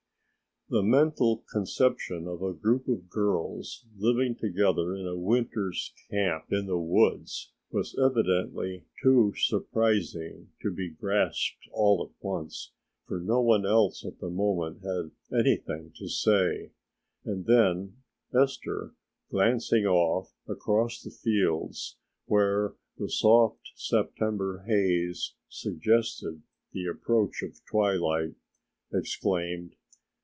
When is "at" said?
12.07-12.23, 14.05-14.19